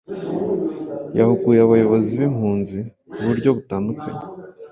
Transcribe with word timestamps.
yahuguye 1.17 1.59
abayobozi 1.63 2.11
b’ 2.19 2.21
impunzi 2.29 2.79
ku 3.11 3.19
buryo 3.27 3.49
butandukanye 3.57 4.23